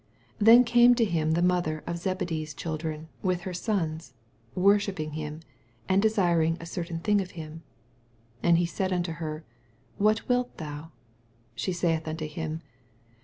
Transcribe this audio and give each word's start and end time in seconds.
20 0.39 0.45
Then 0.45 0.63
came 0.63 0.95
to 0.95 1.05
him 1.05 1.33
the 1.33 1.43
mother 1.43 1.83
of 1.85 1.99
Zebedee's 1.99 2.55
children 2.55 3.07
with 3.21 3.41
her 3.41 3.53
sons, 3.53 4.15
worshipping 4.55 5.11
%tm, 5.11 5.41
and 5.87 6.01
desiring 6.01 6.57
a 6.59 6.65
cer 6.65 6.85
tain 6.85 7.01
thuff 7.01 7.21
of 7.21 7.29
him. 7.37 7.61
S) 7.61 7.61
And 8.41 8.57
he 8.57 8.65
said 8.65 8.89
nnto 8.89 9.17
her, 9.17 9.43
What 9.99 10.27
wilt 10.27 10.57
thou? 10.57 10.91
She 11.53 11.71
suth 11.71 12.07
unto 12.07 12.25
him. 12.25 12.63